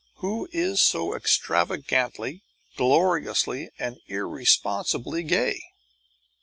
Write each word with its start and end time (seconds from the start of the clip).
Who 0.15 0.49
is 0.51 0.81
so 0.81 1.13
extravagantly, 1.13 2.41
gloriously, 2.75 3.69
and 3.77 3.97
irresponsibly 4.07 5.21
gay? 5.21 5.61